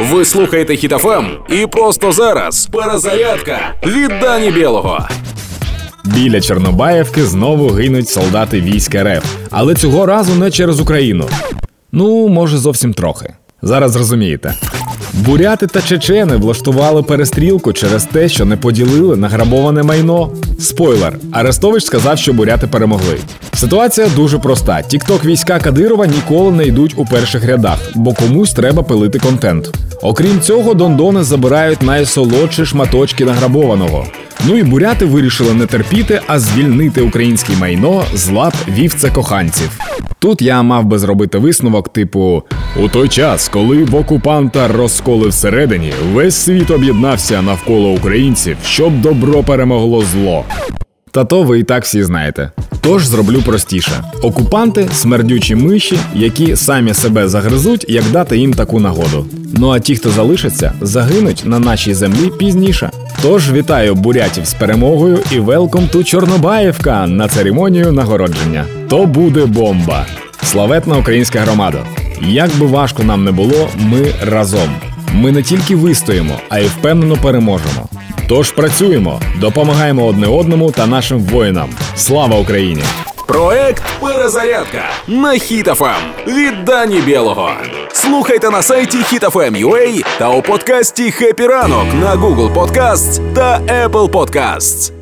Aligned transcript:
Ви 0.00 0.24
слухаєте 0.24 0.76
Хітофем 0.76 1.26
і 1.48 1.66
просто 1.66 2.12
зараз 2.12 2.66
перезарядка 2.66 3.58
від 3.86 4.08
Дані 4.20 4.50
Білого. 4.50 5.08
Біля 6.04 6.40
Чорнобаївки 6.40 7.24
знову 7.24 7.68
гинуть 7.68 8.08
солдати 8.08 8.60
війська 8.60 9.04
РФ, 9.04 9.24
але 9.50 9.74
цього 9.74 10.06
разу 10.06 10.34
не 10.34 10.50
через 10.50 10.80
Україну. 10.80 11.28
Ну, 11.92 12.28
може, 12.28 12.58
зовсім 12.58 12.94
трохи. 12.94 13.34
Зараз 13.62 13.92
зрозумієте. 13.92 14.54
Буряти 15.14 15.66
та 15.66 15.82
чечени 15.82 16.36
влаштували 16.36 17.02
перестрілку 17.02 17.72
через 17.72 18.04
те, 18.04 18.28
що 18.28 18.44
не 18.44 18.56
поділили 18.56 19.16
награбоване 19.16 19.82
майно. 19.82 20.30
Спойлер, 20.60 21.16
Арестович 21.32 21.84
сказав, 21.84 22.18
що 22.18 22.32
буряти 22.32 22.66
перемогли. 22.66 23.18
Ситуація 23.54 24.06
дуже 24.16 24.38
проста: 24.38 24.82
тікток 24.82 25.24
війська 25.24 25.58
Кадирова 25.58 26.06
ніколи 26.06 26.50
не 26.50 26.64
йдуть 26.64 26.94
у 26.96 27.04
перших 27.04 27.44
рядах, 27.44 27.78
бо 27.94 28.12
комусь 28.12 28.52
треба 28.52 28.82
пилити 28.82 29.18
контент. 29.18 29.70
Окрім 30.02 30.40
цього, 30.40 30.74
дондони 30.74 31.24
забирають 31.24 31.82
найсолодші 31.82 32.66
шматочки 32.66 33.24
награбованого. 33.24 34.06
Ну 34.46 34.56
і 34.56 34.62
буряти 34.62 35.04
вирішили 35.04 35.54
не 35.54 35.66
терпіти, 35.66 36.20
а 36.26 36.38
звільнити 36.38 37.02
українське 37.02 37.52
майно 37.60 38.04
з 38.14 38.28
лап 38.28 38.54
вівце 38.68 39.10
коханців. 39.10 39.78
Тут 40.20 40.42
я 40.42 40.62
мав 40.62 40.84
би 40.84 40.98
зробити 40.98 41.38
висновок, 41.38 41.88
типу: 41.88 42.42
у 42.76 42.88
той 42.88 43.08
час, 43.08 43.48
коли 43.48 43.84
в 43.84 43.94
окупанта 43.94 44.68
розколи 44.68 45.28
всередині, 45.28 45.92
весь 46.12 46.36
світ 46.36 46.70
об'єднався 46.70 47.42
навколо 47.42 47.90
українців, 47.90 48.56
щоб 48.64 49.00
добро 49.00 49.42
перемогло 49.42 50.02
зло. 50.02 50.44
Та 51.10 51.24
то 51.24 51.42
ви 51.42 51.58
і 51.58 51.62
так 51.62 51.84
всі 51.84 52.02
знаєте. 52.02 52.50
Тож 52.80 53.06
зроблю 53.06 53.42
простіше: 53.42 54.04
окупанти 54.22 54.88
смердючі 54.92 55.54
миші, 55.54 55.98
які 56.14 56.56
самі 56.56 56.94
себе 56.94 57.28
загризуть, 57.28 57.86
як 57.88 58.04
дати 58.12 58.38
їм 58.38 58.54
таку 58.54 58.80
нагоду. 58.80 59.26
Ну 59.58 59.70
а 59.70 59.78
ті, 59.80 59.96
хто 59.96 60.10
залишаться, 60.10 60.72
загинуть 60.80 61.42
на 61.46 61.58
нашій 61.58 61.94
землі 61.94 62.32
пізніше. 62.38 62.90
Тож 63.22 63.52
вітаю 63.52 63.94
бурятів 63.94 64.46
з 64.46 64.54
перемогою 64.54 65.18
і 65.32 65.38
велком 65.38 65.88
ту 65.88 66.04
Чорнобаївка 66.04 67.06
на 67.06 67.28
церемонію 67.28 67.92
нагородження. 67.92 68.64
То 68.88 69.06
буде 69.06 69.46
бомба! 69.46 70.06
Славетна 70.42 70.96
українська 70.96 71.40
громада! 71.40 71.78
Як 72.28 72.50
би 72.58 72.66
важко 72.66 73.02
нам 73.02 73.24
не 73.24 73.32
було, 73.32 73.68
ми 73.76 74.14
разом. 74.22 74.70
Ми 75.14 75.32
не 75.32 75.42
тільки 75.42 75.76
вистоїмо, 75.76 76.34
а 76.48 76.58
й 76.58 76.66
впевнено 76.66 77.16
переможемо. 77.16 77.88
Тож 78.30 78.52
працюємо, 78.52 79.20
допомагаємо 79.40 80.06
одне 80.06 80.26
одному 80.26 80.70
та 80.70 80.86
нашим 80.86 81.20
воїнам. 81.20 81.70
Слава 81.96 82.38
Україні! 82.38 82.82
Проект 83.26 83.82
Перезарядка 84.00 84.82
на 85.08 85.32
Хітофем 85.32 86.02
від 86.26 86.64
Дані 86.64 87.00
Білого. 87.00 87.50
Слухайте 87.92 88.50
на 88.50 88.62
сайті 88.62 88.98
HitFM.ua 88.98 90.04
та 90.18 90.28
у 90.28 90.42
подкасті 90.42 91.10
«Хеппі 91.10 91.46
ранок» 91.46 91.86
на 92.00 92.16
Google 92.16 92.54
Podcasts 92.54 93.34
та 93.34 93.60
Apple 93.60 94.10
Podcasts. 94.10 94.99